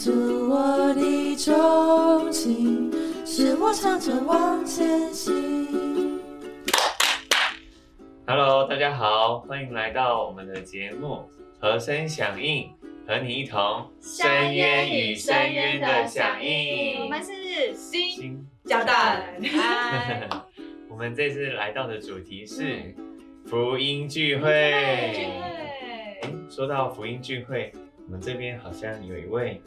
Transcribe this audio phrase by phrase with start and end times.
[0.00, 2.90] 足我的钟情，
[3.26, 6.18] 使我唱着往前行。
[8.26, 11.28] Hello，大家好，欢迎来到我们的节目
[11.60, 12.62] 《和声响应》，
[13.06, 17.02] 和你一同深渊与深渊的响应。
[17.02, 20.26] 我们是新新交蛋，嗨，
[20.88, 25.28] 我们这次来到的主题是嗯福音聚会。
[26.48, 27.70] 说到福音聚会，
[28.10, 29.62] 我们这边好像有一位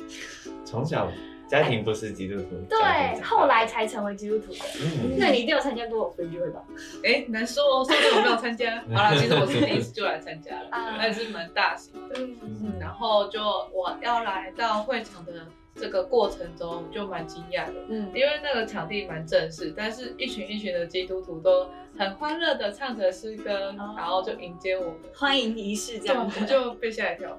[0.65, 1.09] 从小
[1.47, 4.59] 家庭不是基督徒，对，后来才成为基督徒的。
[4.81, 6.61] 嗯那你一定有参加过福音聚会吧？
[7.05, 8.81] 哎，难说哦，说不定我没有参加。
[8.93, 12.15] 好了，其实我是第一次就来参加了，啊那也是蛮大型的。
[12.17, 13.41] 嗯嗯，然后就
[13.73, 15.31] 我要来到会场的
[15.75, 24.95] 这个过程中，就蛮惊讶的，嗯因为那个场地蛮正式，但是一群一群的基督徒都很欢乐的唱着诗歌，哦然后就迎接我们。
[25.15, 26.45] 欢迎仪式这对，样子我。
[26.45, 27.37] 就被吓一跳，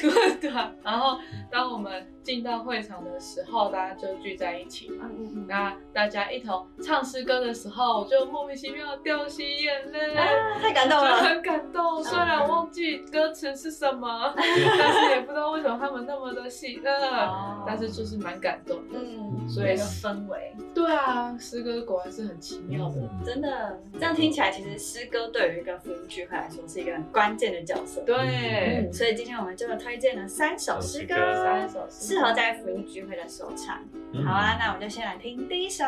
[0.00, 0.72] 就是 对啊。
[0.82, 1.18] 然后
[1.50, 5.08] 当我们进到会场的时候，大家就聚在一起嘛。
[5.10, 10.14] 嗯嗯那大家一同唱诗歌的时候，我就莫名其妙掉起眼泪。
[10.14, 11.16] 啊，太感动就了。
[11.18, 14.44] 很感动，虽然忘记歌词是什么，但
[14.92, 16.90] 是也不知道为什么他们那么的喜乐，
[17.26, 18.98] 哦但是就是蛮感动的。
[18.98, 22.96] 嗯，所以有个氛围，对啊，诗歌果然是很奇妙的。
[23.00, 28.00] 嗯真的这样听起来，其实诗歌对于一个福音聚会来说是一个很关键的角色。
[28.02, 33.82] 对，嗯，所以今天我们就推荐了三首诗歌，三首诗适合在福音聚会的时候唱。
[34.12, 35.84] 嗯好啊，那我们就先来听第一首。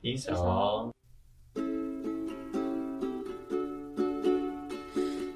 [0.00, 0.92] 第一首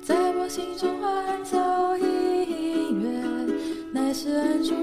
[0.03, 3.09] 在我心中欢奏音乐，
[3.93, 4.75] 乃是恩主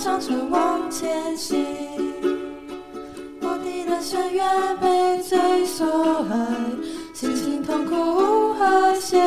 [0.00, 1.66] 使我长程往前行。
[3.40, 6.36] 我的人生原被罪所害，
[7.12, 9.20] 心情痛苦无和谐。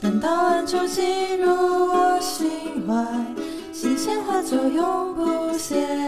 [0.00, 2.48] 等到恩主进入我心
[2.88, 3.04] 怀，
[3.70, 6.05] 新鲜合作永不歇。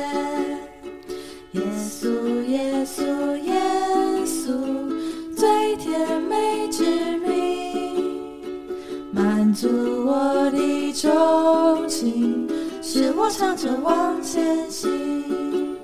[12.91, 15.76] 是，我唱着往前行。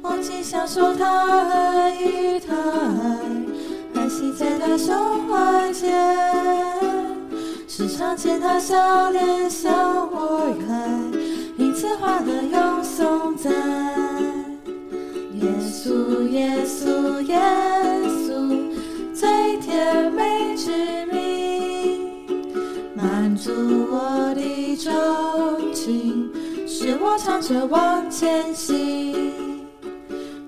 [0.00, 3.20] 忘记享受他爱与他爱，
[3.94, 5.92] 安息在他胸怀间，
[7.68, 9.70] 时常见他笑脸向
[10.10, 10.88] 我开，
[11.58, 13.52] 因此欢乐永颂赞。
[15.34, 17.38] 耶稣，耶稣，耶
[18.08, 18.72] 稣，
[19.12, 20.70] 最甜美之
[21.12, 21.33] 名，
[22.94, 23.50] 满足
[23.90, 24.92] 我的钟
[25.72, 26.30] 情，
[26.66, 29.32] 使我唱着往前行。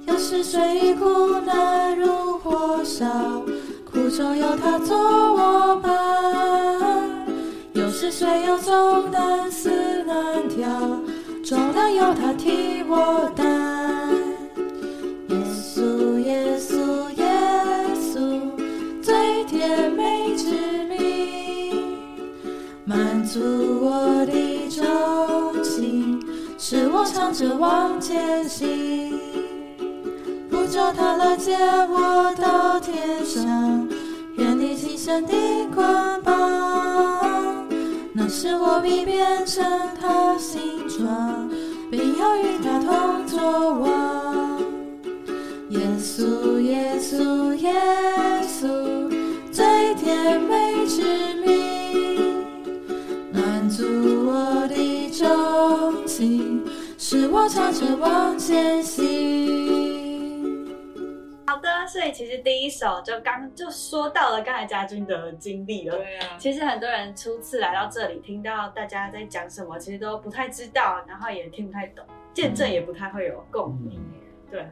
[0.06, 3.06] 有时水与苦难如火烧，
[3.84, 5.92] 苦中有他作我伴；
[7.72, 10.68] 有时水有重担似难挑，
[11.44, 13.44] 重量有他替我担。
[15.28, 16.76] 耶稣，耶稣，
[17.16, 17.26] 耶
[17.94, 18.40] 稣，
[19.02, 20.05] 最甜美
[23.36, 24.32] 满足我的
[24.70, 26.18] 衷心，
[26.58, 29.20] 使我唱着往前行。
[30.48, 33.86] 不叫他来接我到天上，
[34.36, 35.34] 远离今生的
[35.74, 35.84] 捆
[36.22, 37.66] 绑。
[38.14, 39.62] 那时我必变成
[40.00, 41.50] 他形状，
[41.90, 44.58] 并要与他同作王。
[45.68, 47.74] 耶稣，耶稣，耶
[48.48, 48.66] 稣，
[49.52, 50.65] 最甜美
[57.48, 60.66] 使我唱着往前行。
[61.46, 65.96] 好的，所以其实第一首就刚就说到了刚才家军的经历了。
[65.96, 72.04] 对啊，其实很多人初次来到这里，听到大家在讲什么，其实都不太知道，然后也听不太懂，
[72.34, 74.00] 见证也不太会有共鸣。
[74.50, 74.66] 对，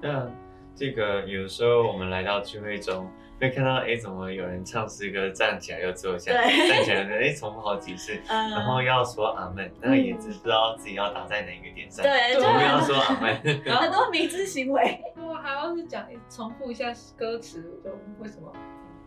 [0.00, 0.30] 那
[0.74, 3.08] 这个有时候我们来到聚会中，
[3.40, 13.34] 会看到哎，怎么有人唱诗歌站起来又坐下，站起来哎重复好几次，嗯，然后要说阿门，那也只知道自己要打在哪个点上，对，就我们要说阿门。
[13.76, 15.00] 很多迷之行为。
[15.16, 17.90] 我还要是讲重复一下歌词，就
[18.20, 18.52] 为什么？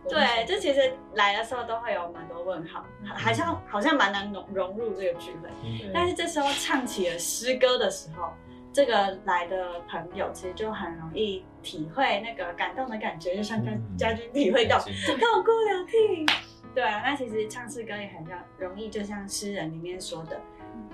[0.08, 2.84] 对，就其实来的时候都会有蛮多问号，
[3.16, 5.48] 好像好像蛮难融融入这个聚会。
[5.64, 8.32] 嗯但是这时候唱起了诗歌的时候，
[8.72, 16.24] 这个来的朋友其实就很容易体会那个感动的感觉，就像跟嗯家军体会到，家军就看我哭流涕。
[16.72, 20.40] 对啊，那其实唱诗歌也很容容易，就像诗人里面说的，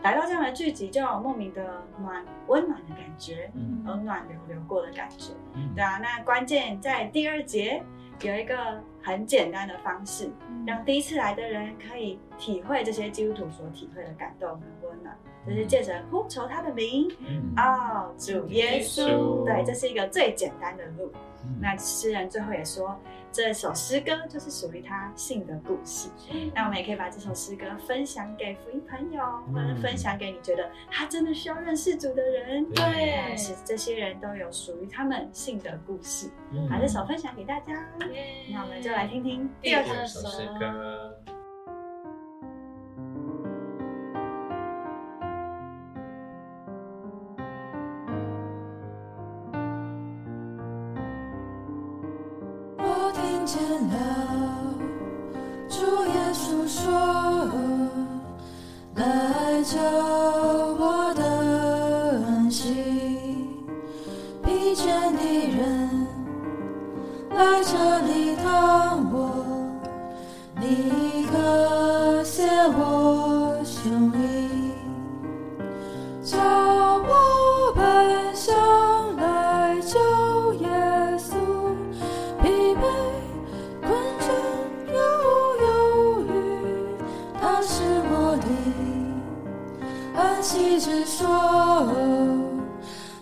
[0.03, 5.33] 来到这样的剧集，就有莫名的暖温暖的感觉，嗯温暖流流过的感觉。
[5.55, 7.83] 嗯对啊，那关键在第二节
[8.23, 10.31] 有一个很简单的方式，
[10.67, 15.17] 让第一次来的人可以体会这些基督徒所体会的感动和温暖，
[15.47, 17.55] 就是借着呼求他的名，嗯。
[17.57, 21.13] 哦，主耶耶稣，对，这是一个最简单的路。
[21.45, 21.57] 嗯。
[21.61, 22.99] 那诗人最后也说，
[23.31, 26.11] 这首诗歌就是属于他信的故事。
[26.53, 29.23] 那我们也可以把这首诗歌分享给福音朋友，
[29.55, 32.69] 或者分享给你觉得他真的需要认识主的人。
[32.73, 33.23] 对。
[33.29, 36.69] 但是这些人都有属于他们信的故事，嗯。
[36.69, 37.87] 把这首分享给大家。
[38.51, 40.29] 那我们就来听听第二首。
[40.29, 41.23] 诗歌。
[68.07, 69.19] 里躺卧，
[70.61, 72.43] 你可写
[72.77, 74.75] 我胸里，
[76.23, 77.83] 叫我本
[78.35, 78.55] 想
[79.17, 79.99] 来救
[80.55, 80.69] 耶
[81.19, 81.31] 稣。”
[82.43, 82.83] 疲惫、
[83.81, 84.25] 困倦
[84.89, 84.97] 又
[85.63, 85.67] 忧
[86.23, 86.31] 郁，
[87.41, 88.13] 他是我
[88.43, 88.47] 的
[90.17, 91.27] 安息之所，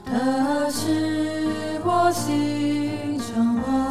[0.06, 3.89] 他是我心中。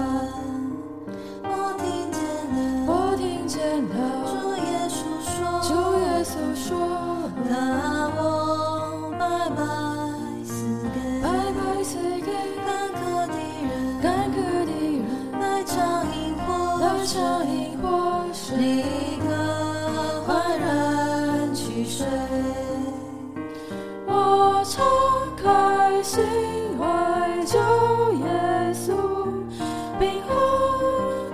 [26.19, 26.83] 心怀，
[27.45, 27.57] 救
[28.15, 28.25] 耶
[28.73, 28.91] 稣，
[29.97, 30.29] 冰河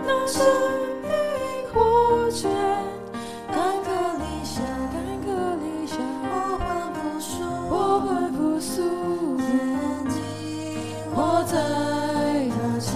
[0.06, 0.38] 那生
[1.02, 1.10] 命
[1.74, 2.52] 火泉，
[3.48, 3.90] 干渴
[4.20, 4.96] 理想，干
[5.26, 5.28] 渴
[5.64, 5.98] 理想，
[6.30, 7.34] 我魂复苏，
[7.70, 8.84] 我魂复苏，
[9.40, 9.44] 眼
[10.08, 10.16] 睛
[11.16, 11.54] 活在
[12.52, 12.92] 他前。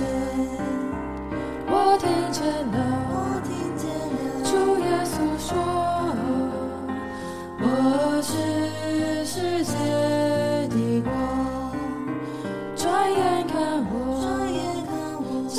[1.72, 2.38] 我听见
[2.72, 2.78] 了，
[3.10, 5.50] 我听见了，主耶稣说，
[7.62, 7.64] 我
[8.22, 8.30] 是
[9.26, 9.74] 世界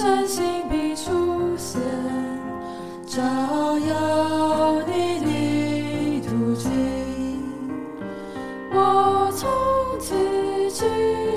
[0.00, 1.78] 晨星必出现，
[3.06, 6.70] 照耀你的途径。
[8.72, 9.50] 我从
[9.98, 10.14] 自
[10.70, 10.86] 己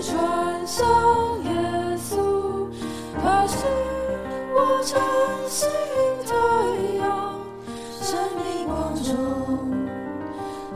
[0.01, 0.88] 转向
[1.44, 1.51] 耶
[1.98, 2.69] 稣，
[3.21, 3.65] 他是
[4.56, 4.95] 我真
[5.50, 5.68] 心
[6.25, 6.33] 太
[7.00, 7.36] 阳，
[8.00, 9.13] 生命光中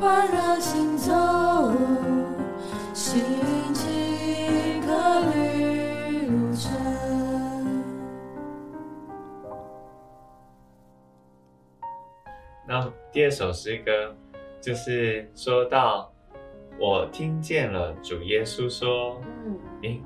[0.02, 1.14] 焕然行走，
[13.18, 14.16] 第二首诗歌
[14.62, 16.14] 就是说到，
[16.80, 20.00] 我听见了主耶稣说，嗯，诶，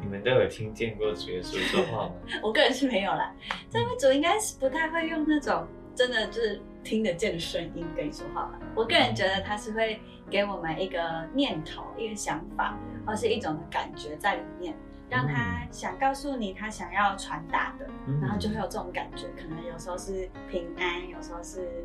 [0.00, 2.14] 你们都有听见过主耶稣说话吗？
[2.40, 3.34] 我个人是没有啦。
[3.68, 8.60] 这位主应该是不太会用那种真的就是听得见的声音跟你说话吧。
[8.76, 10.00] 我个人觉得他是会
[10.30, 14.76] 给我们一个念头、一个想法，或是一种的感觉在里面，
[15.10, 19.26] 让他想告诉你他想要传达的，嗯然后就会有这种感觉。
[19.36, 21.84] 可能有时候是平安，有时候是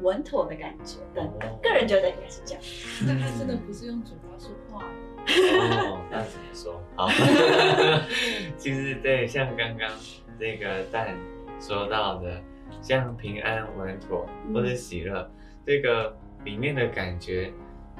[0.00, 0.98] 稳妥的感觉。
[1.14, 2.62] 对，哦个人觉得应该是这样。
[3.06, 6.82] 但他真的不是用嘴巴说话，哦，那怎么说？
[6.96, 7.08] 好，
[8.56, 9.90] 其实对，像刚刚
[10.38, 11.16] 这个蛋
[11.60, 12.42] 说到的，
[12.80, 15.30] 像平安、稳妥嗯或者喜乐，
[15.64, 17.52] 这个里面的感觉，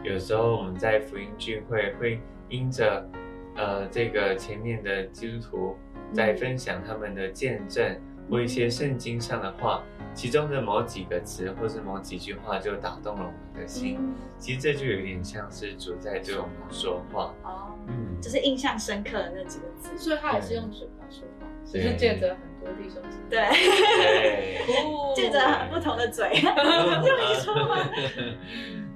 [0.02, 3.08] 有时候我们在福音聚会会因着
[3.56, 5.76] 呃这个前面的基督徒
[6.12, 7.98] 在分享他们的见证
[8.30, 9.82] 或一些圣经上的话，
[10.16, 13.98] 其中的某几个词或是某几句话就打动了我们的心。
[14.00, 17.32] 嗯其实这就有点像是主在对我们说话。
[17.42, 19.96] 哦，嗯，就是印象深刻的那几个字。
[19.96, 23.24] 所以他也是用嘴巴说话，只对是借着很多弟兄姊妹。
[23.30, 23.48] 对，
[23.96, 24.58] 对。
[25.16, 25.38] 借着
[25.72, 27.88] 不同的嘴， 用你说话。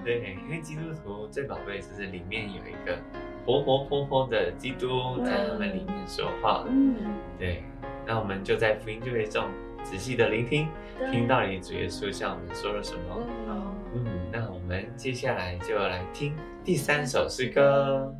[0.04, 2.98] 对，因为基督徒最宝贝就是里面有一个
[3.46, 6.66] 活活泼泼的基督在他们里面说话。
[6.68, 6.94] 嗯，
[7.38, 7.64] 对，
[8.06, 9.46] 那我们就在福音聚会中
[9.82, 10.68] 仔细的聆听，
[10.98, 13.00] 对听到你主耶稣向我们说了什么。
[13.48, 18.14] 嗯嗯，那我们接下来就来听第三首诗歌。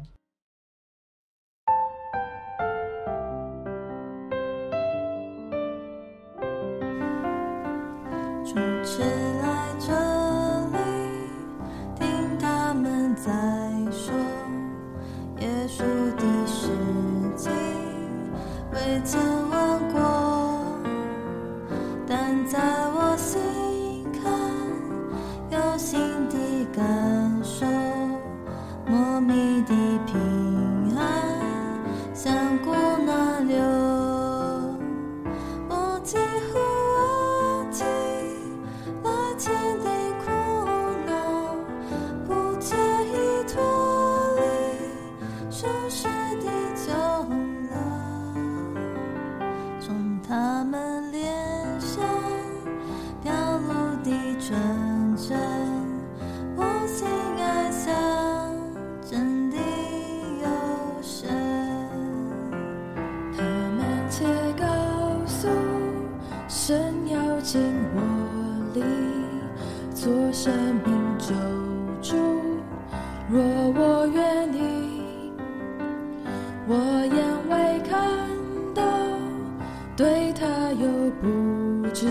[80.40, 80.88] 他有
[81.20, 82.06] 不知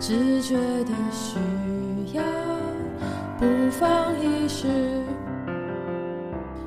[0.00, 1.38] 直觉的需
[2.14, 2.22] 要，
[3.38, 4.66] 不妨一试，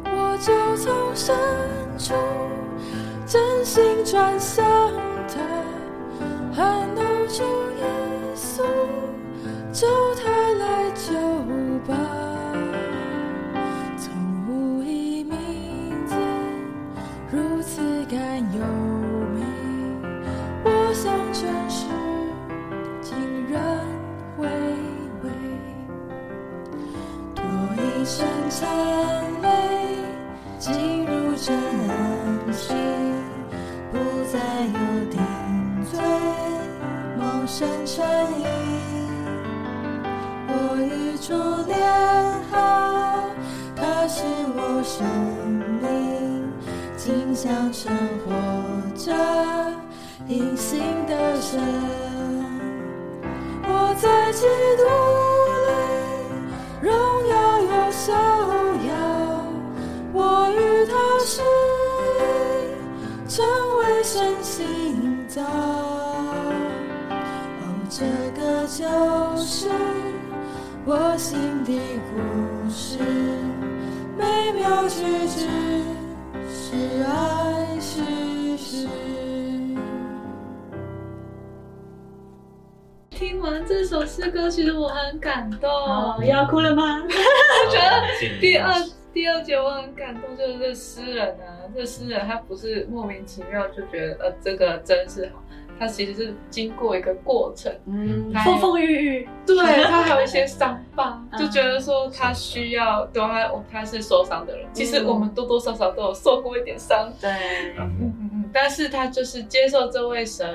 [0.06, 1.36] 我就从深
[1.98, 2.14] 处
[3.28, 4.66] 真心转向
[5.28, 5.42] 他，
[6.54, 7.44] 喊露出
[7.78, 7.86] 耶
[8.34, 8.64] 稣，
[9.74, 9.86] 叫
[10.24, 11.12] 他来救
[11.86, 11.94] 吧。
[13.98, 14.14] 从
[14.48, 16.16] 无一名字
[17.30, 18.60] 如此甘优
[19.34, 19.42] 美，
[21.16, 21.86] 我想全是
[23.02, 23.16] 竟
[23.50, 23.62] 然
[24.38, 24.46] 回
[25.24, 25.30] 味。
[27.34, 27.44] 多
[27.78, 28.68] 一声赞
[29.42, 29.48] 美，
[30.60, 31.56] 进入真
[32.52, 32.76] 心，
[33.92, 33.98] 不
[34.30, 34.78] 再有
[35.10, 35.22] 定
[35.86, 36.00] 罪，
[37.18, 38.06] 梦生诚
[38.38, 38.46] 意。
[40.48, 41.34] 我与初
[41.66, 41.80] 恋
[42.52, 42.54] 合，
[43.76, 45.08] 他是我生
[45.82, 46.52] 命，
[46.98, 47.94] 镜像生
[48.26, 48.34] 活
[48.96, 49.14] 着
[50.28, 51.60] 隐形的神。
[53.68, 54.46] 我在基
[54.78, 54.84] 督
[55.68, 55.70] 里，
[56.82, 56.90] 荣
[57.28, 58.14] 耀又逍
[58.88, 58.90] 遥。
[60.14, 60.94] 我与他
[61.24, 61.42] 是
[62.20, 63.46] 一，成
[63.78, 65.44] 为神心脏。
[65.46, 67.14] 哦，
[67.90, 68.06] 这
[68.40, 68.82] 个就
[69.44, 69.70] 是
[70.86, 71.80] 我心底
[72.10, 72.16] 故
[72.70, 72.98] 事，
[74.18, 75.48] 美妙句句
[83.68, 85.70] 这首诗歌，其实我很感动。
[85.70, 87.02] 哦，要哭了吗？
[87.06, 88.74] 我觉得得第二
[89.14, 95.42] 第二节我很感动，就是这诗人啊，这诗人他不是莫名其妙就觉得呃这个真是好，
[95.80, 98.32] 他其实是经过一个过程，嗯。
[98.44, 101.40] 风风雨雨，对他还有一些伤疤， 嗯。
[101.40, 107.32] 就觉得说他需要，对他哦他是受伤的人，其实我们多多少少都有受过一点伤，对，
[107.80, 107.98] 嗯。
[108.00, 110.48] 嗯嗯，但是他就是接受这位神，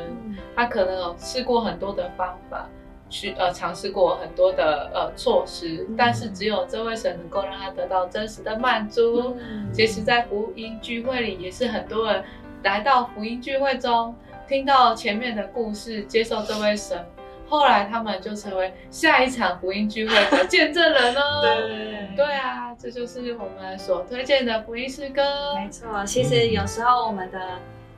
[0.54, 2.68] 他可能有试过很多的方法，
[3.10, 9.36] 去呃尝试过很多的呃措施，嗯但是只有这位神能够让他得到真实的满足。
[9.38, 12.24] 嗯其实，在福音聚会里，也是很多人
[12.62, 14.14] 来到福音聚会中，
[14.48, 17.04] 听到前面的故事，接受这位神，
[17.48, 21.40] 后来他们就成为下一场福音聚会的见证人哦。
[22.16, 25.54] 对对啊，这就是我们所推荐的福音诗歌。
[25.56, 27.38] 没错，其实有时候我们的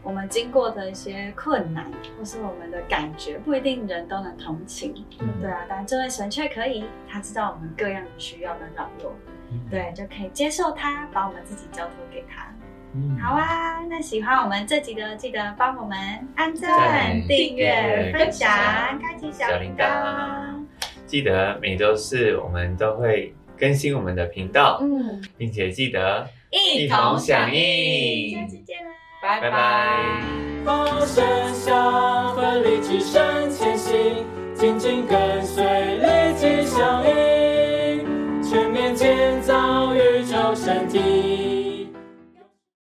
[0.03, 4.93] 我们经过的一些困难，或是我们的感觉，不一定人都能同情，
[5.41, 9.15] 对啊，但这位神却可以，他知道我们各样的需要跟软弱，
[9.71, 12.53] 对，就可以接受他，把我们自己交托给他。
[12.95, 13.17] 嗯。
[13.19, 15.97] 好啊，那喜欢我们这集的，记得帮我们
[16.35, 18.49] 按赞、订阅、订阅分享、
[19.01, 20.65] 开启小铃铛。
[21.07, 28.31] 记得每周四我们都会更新我们的频道，嗯，并且记得一同响应。
[28.31, 28.92] 下次见啦，
[29.23, 30.21] 拜拜拜。
[30.65, 31.25] 风声
[31.55, 41.52] 响，奋力只身前行，紧紧跟随，立即响应，全面建造宇宙身体。